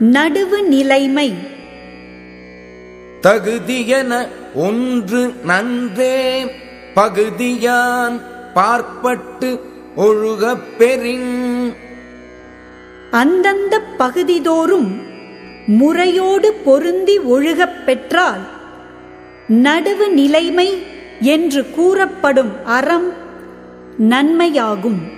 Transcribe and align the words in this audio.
நடுவு 0.00 0.62
நிலைமை. 0.62 1.34
தகுதியென 3.22 4.28
ஒன்று 4.54 5.32
நன்றே 5.44 6.44
பகுதியான் 6.94 8.20
பார்ப்பட்டு 8.54 9.60
ஒழுகப் 9.96 10.78
பெறின். 10.78 11.74
அந்தந்த 13.10 13.80
பகுதிதோறும் 13.80 15.00
முறையோடு 15.66 16.52
பொருந்தி 16.52 17.18
ஒழுகப் 17.18 17.86
பெற்றால் 17.86 18.40
நடுவு 19.48 20.08
நிலைமை 20.08 20.82
என்று 21.20 21.70
கூறப்படும் 21.70 22.66
அறம் 22.66 23.12
நன்மையாகும். 24.08 25.12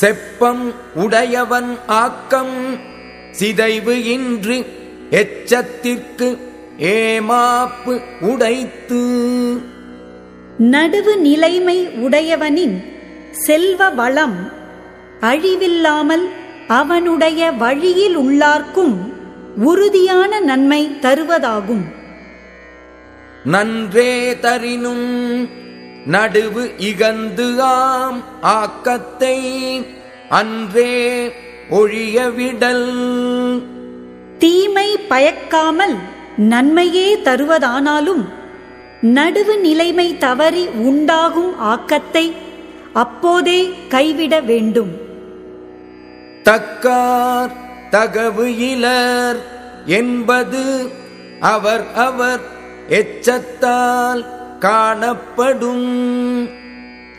செப்பம் 0.00 0.74
உடையவன் 0.94 1.78
ஆக்கம். 1.86 2.92
சிதைவு 3.38 3.94
இன்றி 4.04 4.64
எச்சத்திற்கு 5.10 6.38
ஏமாப்பு 6.78 7.94
உடைத்து. 8.20 9.02
நடுவு 10.58 11.16
நிலைமை 11.16 11.88
உடையவனின் 11.88 12.84
செல்வ 13.32 13.88
வளம் 13.90 14.52
அழிவில்லாமல் 15.20 16.28
அவனுடைய 16.68 17.52
வழியில் 17.52 18.18
உள்ளார்க்கும் 18.18 18.94
உறுதியான 19.56 20.40
நன்மை 20.40 20.90
தருவதாகும். 21.00 21.84
நன்றே 23.44 24.38
தரினும் 24.38 25.44
நடுவு 26.10 26.62
இகந்து 26.78 27.58
ஆம் 27.58 28.24
ஆக்கத்தை 28.40 29.36
அன்றே 30.28 30.92
ஒழியவிடல். 31.70 33.62
தீமை 34.38 34.98
பயக்காமல் 35.08 35.94
நன்மையே 36.36 37.16
தருவதானாலும் 37.16 38.24
நடுவு 39.02 39.60
நிலைமை 39.60 40.18
தவறி 40.18 40.66
உண்டாகும் 40.66 41.58
ஆக்கத்தை 41.58 42.32
அப்போதே 42.92 43.74
கைவிட 43.88 44.40
வேண்டும். 44.40 44.90
தக்கார் 46.44 47.50
தகவு 47.90 48.58
இலர் 48.58 49.36
என்பது 49.86 50.90
அவர் 51.40 51.84
அவர் 51.94 52.40
எச்சத்தால் 52.88 54.24
காணப்படும். 54.58 56.48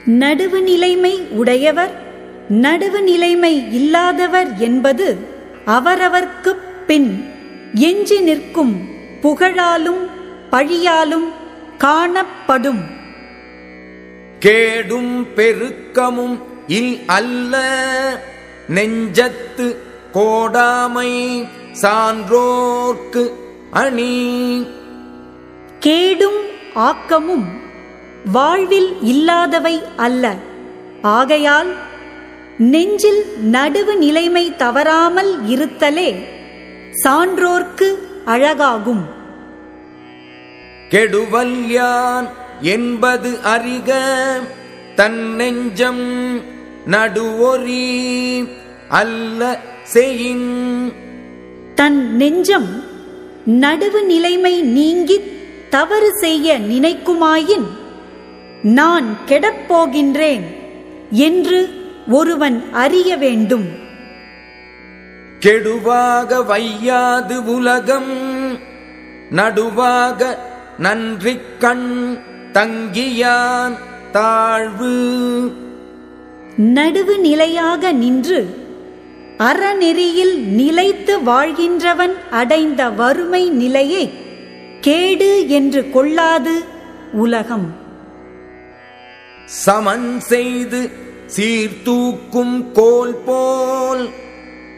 நடுவு 0.06 0.62
நிலைமை 0.62 1.28
உடையவர் 1.30 2.05
நடுவு 2.50 3.02
நிலைமை 3.02 3.74
இல்லாதவர் 3.74 4.58
என்பது 4.58 5.18
அவரவர்க்குப் 5.66 6.88
பின் 6.88 7.30
எஞ்சி 7.74 8.20
நிற்கும் 8.20 8.88
புகழாலும் 9.22 10.10
பழியாலும் 10.52 11.34
காணப்படும். 11.78 12.84
கேடும் 14.40 15.28
பெருக்கமும் 15.36 16.40
இல் 16.68 17.00
அல்ல. 17.06 17.56
நெஞ்சத்து 18.68 19.76
கோடாமை 20.14 21.46
சான்றோர்க்கு 21.82 23.32
அணி. 23.72 24.68
கேடும் 25.80 26.44
ஆக்கமும் 26.74 27.46
வாழ்வில் 28.32 29.02
இல்லாதவை 29.02 29.82
அல்ல. 29.96 30.36
ஆகையால் 31.02 31.76
நெஞ்சில் 32.58 33.26
நடுவு 33.52 33.96
நிலைமை 33.96 34.56
தவறாமல் 34.56 35.40
இருத்தலே 35.48 36.16
சான்றோர்க்கு 37.04 37.98
அழகாகும். 38.26 39.04
கெடுவல்யான் 40.90 42.28
என்பது 42.62 43.38
அறிக 43.44 43.92
தன் 44.96 45.36
நெஞ்சம் 45.36 46.06
நடுவொரி 46.86 48.48
அல்ல 48.90 49.60
செயின் 49.94 50.92
தன் 51.76 52.16
நெஞ்சம் 52.16 52.84
நடுவு 53.46 54.04
நிலைமை 54.06 54.62
நீங்கித் 54.62 55.32
தவறு 55.70 56.12
செய்ய 56.12 56.60
நினைக்குமாயின் 56.60 57.66
நான் 58.64 59.18
கெடப்போகின்றேன் 59.26 60.44
என்று 61.10 61.85
ஒருவன் 62.08 62.72
அறிய 62.72 63.18
வேண்டும். 63.18 63.66
கெடுவாக 65.40 66.44
வையாது 66.44 67.46
உலகம் 67.46 68.58
நடுவாக 69.32 70.38
நன்றிக் 70.78 71.60
கண் 71.60 72.18
தங்கியான் 72.54 73.78
தாழ்வு. 74.12 75.52
நடுவு 76.58 77.20
நிலையாக 77.20 77.92
நின்று 77.92 78.64
அறநெறியில் 79.38 80.44
நிலைத்து 80.44 81.24
வாழ்கின்றவன் 81.24 82.16
அடைந்த 82.32 82.90
வறுமை 82.90 83.50
நிலையை 83.50 84.14
கேடு 84.82 85.50
என்று 85.50 85.90
கொள்ளாது 85.90 86.64
உலகம். 87.12 87.76
சமன் 89.46 90.20
செய்து 90.20 91.04
சீர்தூக்கும் 91.28 92.72
கோல் 92.74 93.16
போல் 93.26 94.10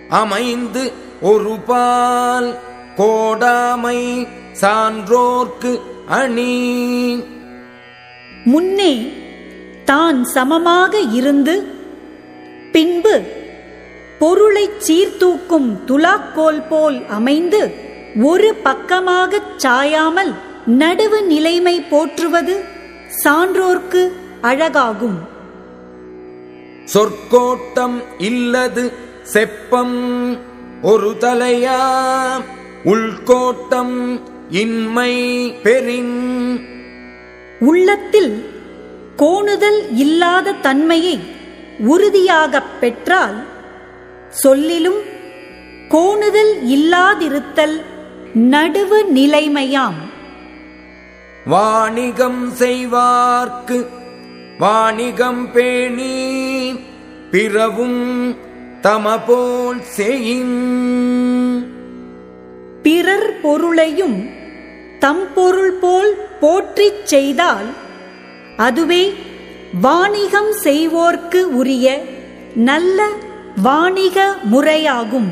அமைந்து 0.09 0.91
ஒரு 1.22 1.58
பால் 1.66 2.58
கோடாமை 2.97 4.28
சான்றோர்க்கு 4.62 5.80
அணி 6.08 6.53
முன்னே 8.44 9.12
தான் 9.85 10.24
சமமாக 10.25 11.00
இருந்து 11.00 11.68
பின்பு 12.72 13.22
பொருளைச் 14.19 14.79
சீர்தூக்கும் 14.79 15.79
துலாக்கோல் 15.85 16.68
போல் 16.69 17.06
அமைந்து 17.06 17.74
ஒரு 18.24 18.56
பக்கமாகச் 18.64 19.66
சாயாமல் 19.66 20.34
நடுவு 20.68 21.24
நிலைமை 21.24 21.81
போற்றுவது 21.81 22.64
சான்றோர்க்கு 23.24 24.12
அழகாகும். 24.41 25.18
சொற்கோட்டம் 26.93 28.03
இல்லது 28.17 28.93
செப்பம் 29.33 30.37
ஒரு 30.81 31.15
தலையா? 31.19 31.83
உள்கோட்டம் 32.85 34.21
இன்மை 34.49 35.51
பெறின். 35.63 36.59
உள்ளத்தில் 37.59 38.49
கோணுதல் 39.15 39.95
இல்லாத 39.95 40.51
தன்மையை 40.51 41.19
உறுதியாகப் 41.79 42.79
பெற்றால் 42.79 43.43
சொல்லிலும் 44.29 45.01
கோணுதல் 45.89 46.67
இல்லாதிருத்தல் 46.67 47.81
நடுவு 48.33 49.03
நிலைமையாம். 49.15 50.05
வாணிகம் 51.45 52.53
செய்வார்க்கு 52.59 53.97
வாணிகம் 54.59 55.51
பேணி 55.51 56.16
பிறவும் 57.31 58.38
தமபோல் 58.81 59.81
செய்யும் 59.81 60.59
பிறர் 62.84 63.40
பொருளையும் 63.41 64.29
தம் 65.00 65.28
பொருள் 65.35 65.72
போல் 65.72 66.13
போற்றிச் 66.40 67.06
செய்தால் 67.06 67.69
அதுவே 68.57 69.13
வாணிகம் 69.81 70.53
செய்வோர்க்கு 70.63 71.41
உரிய 71.44 72.01
நல்ல 72.56 73.09
வாணிக 73.63 74.35
முறையாகும். 74.51 75.29